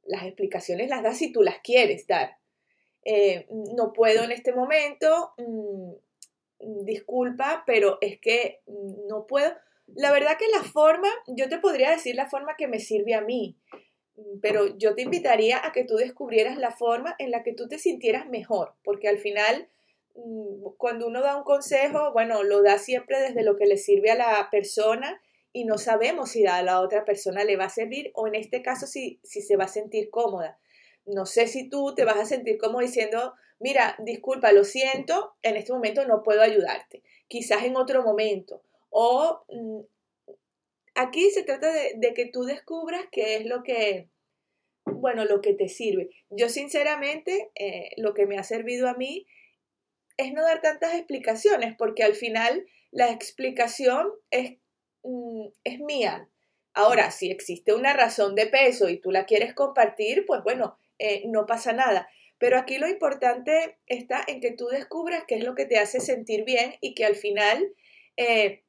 las 0.04 0.24
explicaciones 0.26 0.90
las 0.90 1.04
das 1.04 1.18
si 1.18 1.32
tú 1.32 1.44
las 1.44 1.60
quieres 1.60 2.08
dar. 2.08 2.38
Eh, 3.06 3.48
no 3.76 3.94
puedo 3.94 4.24
en 4.24 4.32
este 4.32 4.54
momento, 4.54 5.34
mm, 5.38 6.84
disculpa, 6.84 7.64
pero 7.66 8.00
es 8.02 8.20
que 8.20 8.62
no 9.08 9.26
puedo 9.28 9.54
la 9.96 10.12
verdad 10.12 10.38
que 10.38 10.48
la 10.48 10.64
forma, 10.64 11.10
yo 11.28 11.50
te 11.50 11.60
podría 11.60 11.92
decir 11.92 12.16
la 12.16 12.30
forma 12.30 12.56
que 12.58 12.68
me 12.68 12.80
sirve 12.80 13.16
a 13.16 13.22
mí, 13.22 13.58
pero 14.42 14.78
yo 14.78 14.96
te 14.96 15.04
invitaría 15.04 15.66
a 15.66 15.72
que 15.72 15.86
tú 15.86 15.96
descubrieras 15.96 16.58
la 16.58 16.72
forma 16.72 17.16
en 17.20 17.32
la 17.32 17.44
que 17.44 17.54
tú 17.54 17.68
te 17.68 17.80
sintieras 17.80 18.28
mejor, 18.28 18.76
porque 18.84 19.08
al 19.08 19.18
final, 19.18 19.68
mm, 19.68 19.79
cuando 20.78 21.08
uno 21.08 21.22
da 21.22 21.36
un 21.36 21.44
consejo, 21.44 22.12
bueno, 22.14 22.44
lo 22.44 22.62
da 22.62 22.78
siempre 22.78 23.20
desde 23.20 23.44
lo 23.44 23.58
que 23.58 23.66
le 23.66 23.78
sirve 23.78 24.12
a 24.12 24.16
la 24.16 24.48
persona 24.52 25.22
y 25.52 25.66
no 25.66 25.78
sabemos 25.78 26.32
si 26.32 26.46
a 26.46 26.62
la 26.62 26.82
otra 26.82 27.06
persona 27.06 27.44
le 27.44 27.58
va 27.58 27.66
a 27.66 27.70
servir 27.70 28.12
o 28.14 28.28
en 28.28 28.36
este 28.36 28.62
caso 28.62 28.88
si, 28.88 29.20
si 29.24 29.42
se 29.42 29.56
va 29.56 29.66
a 29.66 29.70
sentir 29.70 30.10
cómoda. 30.10 30.60
No 31.06 31.26
sé 31.26 31.48
si 31.48 31.70
tú 31.70 31.96
te 31.96 32.06
vas 32.06 32.18
a 32.18 32.26
sentir 32.26 32.58
como 32.58 32.80
diciendo, 32.80 33.34
mira, 33.60 33.96
disculpa, 34.00 34.52
lo 34.52 34.64
siento, 34.64 35.36
en 35.42 35.56
este 35.56 35.74
momento 35.74 36.06
no 36.06 36.22
puedo 36.24 36.42
ayudarte, 36.42 37.04
quizás 37.28 37.64
en 37.64 37.76
otro 37.76 38.04
momento 38.04 38.62
o 38.90 39.44
mm, 39.50 39.82
aquí 40.96 41.30
se 41.32 41.44
trata 41.44 41.72
de, 41.72 42.14
que 42.14 42.26
tú 42.26 42.44
descubras 42.44 43.06
qué 43.12 43.38
es 43.38 43.46
lo 43.46 43.64
que, 43.64 44.10
bueno, 44.86 45.26
lo 45.26 45.42
que 45.42 45.54
te 45.54 45.70
sirve. 45.70 46.10
Yo 46.30 46.50
sinceramente, 46.50 47.52
eh, 47.56 47.92
lo 47.98 48.14
que 48.14 48.26
me 48.26 48.38
ha 48.38 48.44
servido 48.44 48.90
a 48.90 48.96
mí 48.96 49.28
es 50.20 50.34
no 50.34 50.44
dar 50.44 50.62
tantas 50.62 50.96
explicaciones, 50.96 51.76
porque 51.78 52.04
al 52.04 52.14
final 52.14 52.66
la 52.92 53.10
explicación 53.10 54.12
es, 54.32 54.58
mm, 55.04 55.48
es 55.64 55.80
mía. 55.80 56.30
Ahora, 56.74 57.10
si 57.12 57.32
existe 57.32 57.74
una 57.74 57.94
razón 57.94 58.36
de 58.36 58.48
peso 58.48 58.90
y 58.90 59.00
tú 59.00 59.12
la 59.12 59.26
quieres 59.26 59.54
compartir, 59.54 60.26
pues 60.26 60.44
bueno, 60.44 60.78
eh, 61.00 61.24
no 61.28 61.46
pasa 61.46 61.72
nada. 61.72 62.10
Pero 62.38 62.58
aquí 62.58 62.78
lo 62.78 62.88
importante 62.90 63.78
está 63.88 64.22
en 64.28 64.42
que 64.42 64.52
tú 64.52 64.68
descubras 64.68 65.24
qué 65.26 65.36
es 65.36 65.44
lo 65.46 65.56
que 65.56 65.66
te 65.66 65.78
hace 65.78 66.02
sentir 66.02 66.44
bien 66.44 66.76
y 66.82 66.96
que 66.96 67.06
al 67.06 67.16
final 67.16 67.74
eh, 68.18 68.64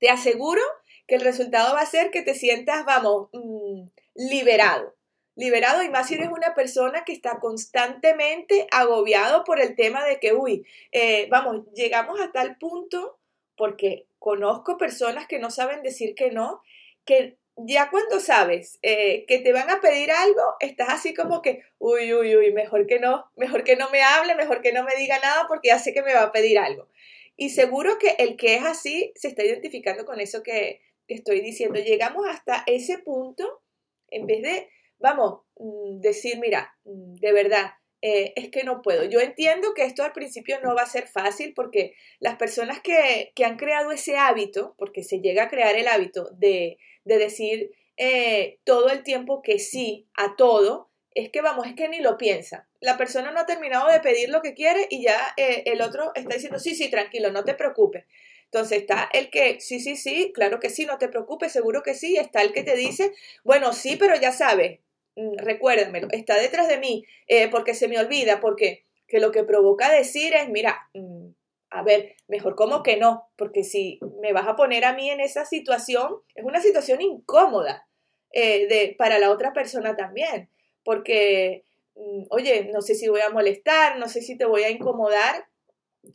te 0.00 0.10
aseguro 0.10 0.62
que 1.06 1.14
el 1.14 1.20
resultado 1.20 1.74
va 1.74 1.80
a 1.82 1.86
ser 1.86 2.10
que 2.10 2.22
te 2.22 2.34
sientas, 2.34 2.84
vamos, 2.84 3.28
mm, 3.32 3.84
liberado. 4.16 4.96
Liberado 5.34 5.82
y 5.82 5.88
más 5.88 6.08
si 6.08 6.14
eres 6.14 6.28
una 6.28 6.54
persona 6.54 7.04
que 7.04 7.12
está 7.12 7.40
constantemente 7.40 8.66
agobiado 8.70 9.44
por 9.44 9.60
el 9.60 9.74
tema 9.74 10.04
de 10.04 10.20
que, 10.20 10.34
uy, 10.34 10.66
eh, 10.92 11.26
vamos, 11.30 11.64
llegamos 11.74 12.20
a 12.20 12.32
tal 12.32 12.58
punto, 12.58 13.18
porque 13.56 14.06
conozco 14.18 14.76
personas 14.76 15.26
que 15.26 15.38
no 15.38 15.50
saben 15.50 15.82
decir 15.82 16.14
que 16.14 16.30
no, 16.30 16.62
que 17.04 17.38
ya 17.56 17.90
cuando 17.90 18.20
sabes 18.20 18.78
eh, 18.82 19.24
que 19.26 19.38
te 19.38 19.52
van 19.52 19.70
a 19.70 19.80
pedir 19.80 20.10
algo, 20.10 20.42
estás 20.60 20.88
así 20.90 21.14
como 21.14 21.42
que, 21.42 21.62
uy, 21.78 22.12
uy, 22.14 22.36
uy, 22.36 22.52
mejor 22.52 22.86
que 22.86 22.98
no, 22.98 23.30
mejor 23.36 23.64
que 23.64 23.76
no 23.76 23.90
me 23.90 24.02
hable, 24.02 24.34
mejor 24.34 24.62
que 24.62 24.72
no 24.72 24.84
me 24.84 24.94
diga 24.96 25.18
nada 25.18 25.46
porque 25.48 25.68
ya 25.68 25.78
sé 25.78 25.92
que 25.92 26.02
me 26.02 26.14
va 26.14 26.22
a 26.22 26.32
pedir 26.32 26.58
algo. 26.58 26.88
Y 27.36 27.50
seguro 27.50 27.98
que 27.98 28.16
el 28.18 28.36
que 28.36 28.54
es 28.56 28.64
así 28.64 29.12
se 29.16 29.28
está 29.28 29.44
identificando 29.44 30.04
con 30.04 30.20
eso 30.20 30.42
que, 30.42 30.80
estoy 31.08 31.42
diciendo. 31.42 31.78
Llegamos 31.78 32.26
hasta 32.26 32.64
ese 32.66 32.96
punto, 32.96 33.60
en 34.08 34.26
vez 34.26 34.40
de, 34.40 34.70
vamos, 35.02 35.40
mm, 35.58 36.00
decir, 36.00 36.38
mira, 36.38 36.74
mm, 36.84 37.14
de 37.16 37.32
verdad, 37.32 37.72
eh, 38.00 38.32
es 38.36 38.50
que 38.50 38.64
no 38.64 38.82
puedo. 38.82 39.04
Yo 39.04 39.20
entiendo 39.20 39.74
que 39.74 39.84
esto 39.84 40.02
al 40.02 40.12
principio 40.12 40.58
no 40.62 40.74
va 40.74 40.82
a 40.82 40.86
ser 40.86 41.06
fácil 41.06 41.54
porque 41.54 41.94
las 42.18 42.36
personas 42.36 42.80
que, 42.80 43.32
han 43.44 43.56
creado 43.56 43.92
ese 43.92 44.16
hábito, 44.16 44.74
porque 44.78 45.04
se 45.04 45.20
llega 45.20 45.44
a 45.44 45.48
crear 45.48 45.76
el 45.76 45.88
hábito 45.88 46.30
de, 46.32 46.78
decir 47.04 47.70
eh, 47.96 48.58
todo 48.64 48.90
el 48.90 49.02
tiempo 49.02 49.42
que 49.42 49.58
sí 49.58 50.08
a 50.14 50.34
todo, 50.36 50.90
es 51.14 51.30
que 51.30 51.42
vamos, 51.42 51.66
es 51.66 51.74
que 51.74 51.88
ni 51.88 52.00
lo 52.00 52.16
piensa. 52.16 52.66
La 52.80 52.96
persona 52.96 53.30
no 53.30 53.40
ha 53.40 53.46
terminado 53.46 53.88
de 53.88 54.00
pedir 54.00 54.30
lo 54.30 54.40
que 54.40 54.54
quiere 54.54 54.86
y 54.90 55.02
ya 55.02 55.18
eh, 55.36 55.62
el 55.66 55.82
otro 55.82 56.12
está 56.14 56.34
diciendo, 56.34 56.58
sí, 56.58 56.74
sí, 56.74 56.90
tranquilo, 56.90 57.30
no 57.30 57.44
te 57.44 57.54
preocupes. 57.54 58.04
Entonces 58.46 58.80
está 58.82 59.08
el 59.12 59.30
que, 59.30 59.60
sí, 59.60 59.80
sí, 59.80 59.96
sí, 59.96 60.32
claro 60.34 60.60
que 60.60 60.70
sí, 60.70 60.84
no 60.84 60.98
te 60.98 61.08
preocupes, 61.08 61.52
seguro 61.52 61.82
que 61.82 61.94
sí. 61.94 62.16
Está 62.16 62.42
el 62.42 62.52
que 62.52 62.62
te 62.62 62.76
dice, 62.76 63.12
bueno, 63.44 63.72
sí, 63.72 63.96
pero 63.96 64.14
ya 64.16 64.32
sabes, 64.32 64.80
mm, 65.16 65.36
recuérdamelo, 65.38 66.08
está 66.10 66.36
detrás 66.36 66.68
de 66.68 66.78
mí, 66.78 67.04
eh, 67.26 67.48
porque 67.48 67.74
se 67.74 67.88
me 67.88 67.98
olvida, 67.98 68.40
porque 68.40 68.84
que 69.06 69.20
lo 69.20 69.30
que 69.32 69.44
provoca 69.44 69.90
decir 69.90 70.34
es, 70.34 70.48
mira, 70.48 70.88
mm, 70.94 71.28
a 71.70 71.82
ver, 71.82 72.16
mejor 72.28 72.54
como 72.54 72.82
que 72.82 72.96
no, 72.96 73.28
porque 73.36 73.64
si 73.64 73.98
me 74.20 74.32
vas 74.32 74.46
a 74.46 74.56
poner 74.56 74.84
a 74.84 74.94
mí 74.94 75.10
en 75.10 75.20
esa 75.20 75.44
situación, 75.44 76.16
es 76.34 76.44
una 76.44 76.60
situación 76.60 77.00
incómoda 77.00 77.86
eh, 78.32 78.66
de, 78.66 78.94
para 78.98 79.18
la 79.18 79.30
otra 79.30 79.52
persona 79.52 79.96
también 79.96 80.48
porque, 80.84 81.64
mm, 81.94 82.24
oye, 82.30 82.70
no 82.72 82.82
sé 82.82 82.94
si 82.94 83.08
voy 83.08 83.20
a 83.20 83.30
molestar, 83.30 83.98
no 83.98 84.08
sé 84.08 84.22
si 84.22 84.36
te 84.36 84.44
voy 84.44 84.62
a 84.64 84.70
incomodar. 84.70 85.46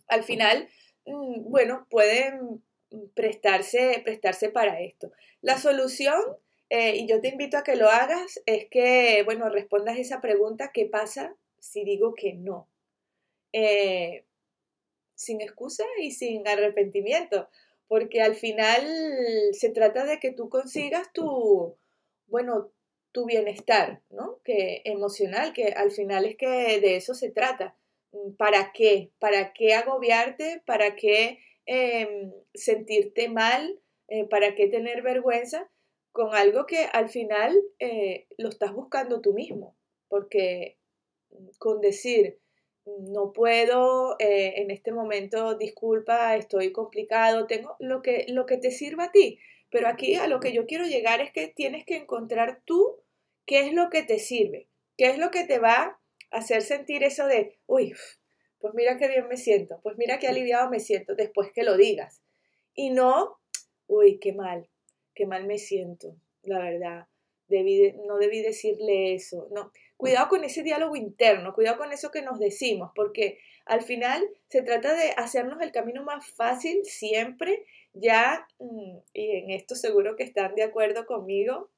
Al 0.08 0.24
final, 0.24 0.68
bueno, 1.06 1.88
pueden 1.90 2.64
prestarse, 3.14 4.02
prestarse 4.04 4.50
para 4.50 4.82
esto. 4.82 5.12
La 5.42 5.58
solución, 5.58 6.20
eh, 6.70 6.98
y 6.98 7.08
yo 7.08 7.22
te 7.22 7.30
invito 7.30 7.58
a 7.58 7.64
que 7.64 7.76
lo 7.76 7.90
hagas, 7.90 8.42
es 8.46 8.68
que, 8.70 9.24
bueno, 9.24 9.50
respondas 9.50 9.98
esa 9.98 10.20
pregunta, 10.20 10.72
¿qué 10.74 10.86
pasa 10.86 11.36
si 11.60 11.86
digo 11.86 12.14
que 12.14 12.34
no? 12.34 12.70
Eh, 13.54 14.26
sin 15.16 15.42
excusa 15.42 15.86
y 16.02 16.12
sin 16.12 16.48
arrepentimiento, 16.48 17.50
porque 17.88 18.22
al 18.22 18.36
final 18.36 18.86
se 19.54 19.70
trata 19.70 20.06
de 20.06 20.20
que 20.20 20.32
tú 20.32 20.50
consigas 20.50 21.12
tu, 21.14 21.78
bueno, 22.28 22.72
tu 23.14 23.26
bienestar, 23.26 24.02
¿no? 24.10 24.42
Que 24.44 24.82
emocional, 24.86 25.54
que 25.54 25.68
al 25.70 25.92
final 25.92 26.26
es 26.26 26.36
que 26.36 26.80
de 26.82 26.98
eso 26.98 27.14
se 27.14 27.32
trata. 27.32 27.78
¿Para 28.38 28.72
qué? 28.74 29.12
¿Para 29.20 29.54
qué 29.54 29.74
agobiarte? 29.74 30.62
¿Para 30.66 30.96
qué 30.96 31.40
em, 31.66 32.32
sentirte 32.54 33.30
mal? 33.30 33.80
Eh, 34.10 34.26
¿Para 34.26 34.56
qué 34.56 34.68
tener 34.68 35.02
vergüenza 35.02 35.70
con 36.12 36.34
algo 36.36 36.66
que 36.66 36.86
al 36.92 37.10
final 37.10 37.56
eh, 37.80 38.28
lo 38.38 38.50
estás 38.50 38.74
buscando 38.74 39.22
tú 39.22 39.34
mismo? 39.34 39.76
Porque 40.08 40.78
mm, 41.32 41.50
con 41.60 41.82
decir, 41.82 42.40
no 42.86 43.34
puedo, 43.34 44.16
eh, 44.20 44.62
en 44.62 44.72
este 44.72 44.92
momento, 44.92 45.56
disculpa, 45.56 46.36
estoy 46.36 46.72
complicado, 46.72 47.48
tengo 47.48 47.76
lo 47.80 48.02
que, 48.02 48.26
lo 48.30 48.46
que 48.46 48.58
te 48.58 48.72
sirva 48.72 49.06
a 49.06 49.12
ti. 49.12 49.40
Pero 49.70 49.88
aquí 49.88 50.16
a 50.16 50.28
lo 50.28 50.40
que 50.40 50.54
yo 50.54 50.66
quiero 50.66 50.86
llegar 50.86 51.22
es 51.22 51.32
que 51.32 51.48
tienes 51.48 51.86
que 51.86 51.98
encontrar 51.98 52.62
tú 52.66 53.02
qué 53.46 53.68
es 53.68 53.74
lo 53.74 53.90
que 53.90 54.04
te 54.04 54.20
sirve, 54.20 54.70
qué 54.98 55.08
es 55.08 55.18
lo 55.18 55.32
que 55.32 55.44
te 55.44 55.60
va 55.60 56.00
a 56.32 56.38
hacer 56.38 56.62
sentir 56.62 57.04
eso 57.04 57.26
de, 57.28 57.58
uy, 57.66 57.94
pues 58.60 58.74
mira 58.74 58.98
qué 58.98 59.08
bien 59.08 59.28
me 59.28 59.38
siento, 59.38 59.80
pues 59.84 59.98
mira 59.98 60.20
qué 60.20 60.28
aliviado 60.28 60.70
me 60.70 60.80
siento 60.80 61.16
después 61.16 61.52
que 61.54 61.64
lo 61.64 61.78
digas. 61.78 62.22
Y 62.74 62.92
no, 62.92 63.40
uy, 63.88 64.20
qué 64.20 64.34
mal, 64.34 64.70
qué 65.18 65.26
mal 65.26 65.46
me 65.46 65.58
siento, 65.58 66.16
la 66.44 66.60
verdad. 66.60 67.08
Debí 67.48 67.94
no 68.06 68.18
debí 68.18 68.42
decirle 68.42 69.16
eso. 69.16 69.48
No, 69.52 69.72
cuidado 69.98 70.30
con 70.30 70.44
ese 70.44 70.62
diálogo 70.62 70.96
interno, 70.96 71.54
cuidado 71.54 71.78
con 71.78 71.92
eso 71.92 72.12
que 72.12 72.22
nos 72.22 72.40
decimos, 72.40 72.92
porque 72.94 73.40
al 73.66 73.82
final 73.82 74.24
se 74.48 74.62
trata 74.62 74.94
de 74.94 75.12
hacernos 75.18 75.60
el 75.62 75.72
camino 75.72 76.04
más 76.04 76.28
fácil 76.28 76.86
siempre 76.86 77.66
ya, 77.94 78.48
mm, 78.60 78.98
y 79.14 79.32
en 79.38 79.50
esto 79.50 79.76
seguro 79.76 80.16
que 80.16 80.24
están 80.24 80.54
de 80.56 80.64
acuerdo 80.64 81.06
conmigo, 81.08 81.72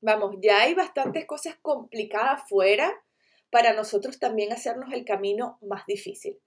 vamos, 0.00 0.36
ya 0.40 0.62
hay 0.62 0.74
bastantes 0.74 1.24
cosas 1.24 1.56
complicadas 1.62 2.46
fuera 2.48 2.92
para 3.50 3.72
nosotros 3.72 4.18
también 4.18 4.52
hacernos 4.52 4.92
el 4.92 5.06
camino 5.06 5.58
más 5.62 5.86
difícil. 5.86 6.38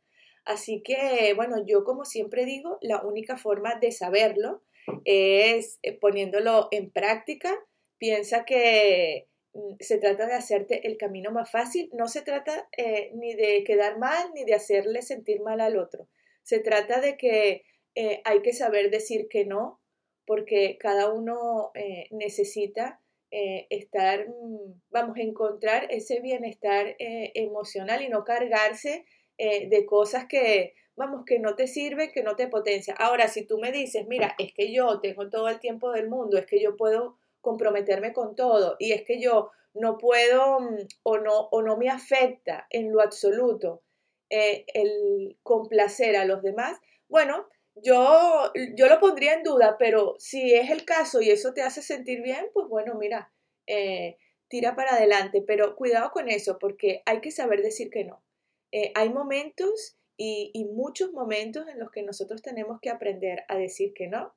Así 0.46 0.82
que, 0.84 1.34
bueno, 1.36 1.66
yo 1.66 1.84
como 1.84 2.06
siempre 2.06 2.46
digo, 2.46 2.78
la 2.82 3.02
única 3.02 3.38
forma 3.38 3.76
de 3.76 3.92
saberlo 3.92 4.62
es 5.06 5.80
eh, 5.84 5.98
poniéndolo 5.98 6.68
en 6.72 6.92
práctica, 6.92 7.54
piensa 7.98 8.46
que 8.46 9.28
mm, 9.54 9.76
se 9.80 9.98
trata 9.98 10.28
de 10.28 10.34
hacerte 10.34 10.88
el 10.88 10.98
camino 10.98 11.32
más 11.32 11.50
fácil, 11.52 11.90
no 11.94 12.08
se 12.08 12.22
trata 12.22 12.68
eh, 12.78 13.12
ni 13.16 13.34
de 13.36 13.64
quedar 13.64 13.98
mal 13.98 14.32
ni 14.34 14.44
de 14.44 14.54
hacerle 14.54 15.02
sentir 15.02 15.42
mal 15.42 15.62
al 15.62 15.78
otro, 15.78 16.08
se 16.44 16.60
trata 16.60 17.02
de 17.02 17.18
que 17.18 17.64
eh, 17.96 18.22
hay 18.24 18.42
que 18.42 18.54
saber 18.54 18.90
decir 18.90 19.28
que 19.30 19.46
no, 19.46 19.82
porque 20.26 20.78
cada 20.80 21.12
uno 21.12 21.72
necesita 22.12 23.02
estar, 23.32 24.28
mm, 24.28 24.82
vamos, 24.90 25.18
a 25.18 25.22
encontrar 25.22 25.88
ese 25.90 26.22
bienestar 26.22 26.96
emocional 27.00 28.02
y 28.02 28.10
no 28.10 28.24
cargarse 28.24 29.06
de 29.38 29.86
cosas 29.86 30.28
que, 30.28 30.74
vamos, 31.02 31.26
que 31.26 31.40
no 31.40 31.56
te 31.56 31.68
sirven, 31.68 32.12
que 32.12 32.22
no 32.22 32.36
te 32.36 32.48
potencian. 32.48 32.96
Ahora, 33.00 33.28
si 33.28 33.44
tú 33.46 33.58
me 33.58 33.72
dices, 33.72 34.08
mira, 34.08 34.36
es 34.38 34.54
que 34.54 34.72
yo 34.72 35.00
tengo 35.00 35.30
todo 35.30 35.50
el 35.50 35.60
tiempo 35.60 35.92
del 35.92 36.10
mundo, 36.10 36.38
es 36.38 36.46
que 36.46 36.62
yo 36.62 36.78
puedo 36.78 37.18
comprometerme 37.42 38.14
con 38.14 38.36
todo 38.36 38.76
y 38.78 38.92
es 38.92 39.04
que 39.04 39.20
yo 39.20 39.50
no 39.74 39.98
puedo 39.98 40.60
mm, 40.60 40.78
o 41.04 41.18
no, 41.18 41.50
o 41.52 41.62
no 41.64 41.78
me 41.78 41.90
afecta 41.90 42.68
en 42.70 42.92
lo 42.92 43.02
absoluto 43.02 43.82
eh, 44.30 44.66
el 44.74 45.38
complacer 45.44 46.16
a 46.16 46.26
los 46.26 46.44
demás, 46.44 46.80
bueno, 47.10 47.48
yo, 47.76 48.52
yo 48.76 48.88
lo 48.88 49.00
pondría 49.00 49.34
en 49.34 49.44
duda, 49.44 49.78
pero 49.80 50.16
si 50.20 50.54
es 50.54 50.70
el 50.70 50.86
caso 50.86 51.22
y 51.22 51.32
eso 51.32 51.54
te 51.54 51.64
hace 51.64 51.82
sentir 51.82 52.22
bien, 52.22 52.48
pues 52.54 52.68
bueno, 52.68 52.96
mira, 52.96 53.34
eh, 53.66 54.18
tira 54.50 54.76
para 54.76 54.94
adelante, 54.94 55.44
pero 55.46 55.76
cuidado 55.76 56.12
con 56.12 56.30
eso 56.30 56.60
porque 56.60 57.02
hay 57.06 57.22
que 57.22 57.32
saber 57.32 57.62
decir 57.62 57.90
que 57.90 58.04
no. 58.04 58.24
Eh, 58.72 58.92
hay 58.96 59.10
momentos 59.10 59.98
y, 60.18 60.66
muchos 60.74 61.12
momentos 61.14 61.68
en 61.68 61.80
los 61.80 61.92
que 61.92 62.04
nosotros 62.04 62.42
tenemos 62.42 62.80
que 62.82 62.90
aprender 62.90 63.44
a 63.48 63.58
decir 63.58 63.94
que 63.94 64.08
no, 64.08 64.34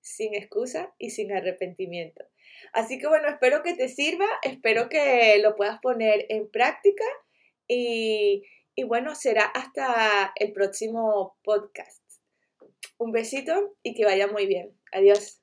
sin 0.00 0.34
excusa 0.34 0.92
y 0.98 1.10
sin 1.10 1.32
arrepentimiento. 1.32 2.24
Así 2.72 2.98
que 2.98 3.06
bueno, 3.06 3.28
espero 3.28 3.62
que 3.62 3.74
te 3.74 3.88
sirva, 3.88 4.26
espero 4.42 4.88
que 4.88 5.38
lo 5.42 5.56
puedas 5.56 5.80
poner 5.80 6.26
en 6.28 6.50
práctica 6.50 7.04
y, 7.68 8.44
y 8.74 8.84
bueno, 8.84 9.14
será 9.14 9.44
hasta 9.44 10.32
el 10.36 10.52
próximo 10.52 11.36
podcast. 11.44 12.02
Un 12.98 13.12
besito 13.12 13.76
y 13.82 13.94
que 13.94 14.04
vaya 14.04 14.26
muy 14.26 14.46
bien. 14.46 14.76
Adiós. 14.92 15.39